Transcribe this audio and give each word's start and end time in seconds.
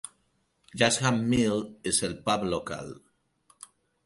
Yaxham 0.81 1.19
Mill 1.33 1.61
és 1.93 2.01
el 2.09 2.17
pub 2.31 2.47
local. 2.55 2.91